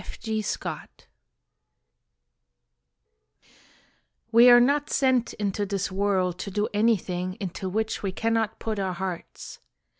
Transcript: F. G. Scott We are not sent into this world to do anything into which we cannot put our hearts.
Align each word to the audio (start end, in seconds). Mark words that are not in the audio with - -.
F. 0.03 0.19
G. 0.19 0.41
Scott 0.41 1.05
We 4.31 4.49
are 4.49 4.59
not 4.59 4.89
sent 4.89 5.35
into 5.35 5.63
this 5.63 5.91
world 5.91 6.39
to 6.39 6.49
do 6.49 6.67
anything 6.73 7.37
into 7.39 7.69
which 7.69 8.01
we 8.01 8.11
cannot 8.11 8.57
put 8.57 8.79
our 8.79 8.93
hearts. 8.93 9.59